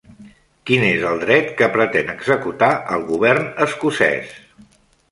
[0.69, 4.35] Quin és el dret que pretén executar el govern escocès?